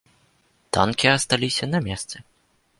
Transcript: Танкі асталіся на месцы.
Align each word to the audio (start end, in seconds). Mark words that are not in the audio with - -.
Танкі 0.77 1.07
асталіся 1.17 1.65
на 1.77 1.85
месцы. 1.91 2.17